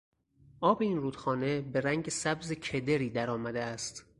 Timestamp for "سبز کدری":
2.09-3.09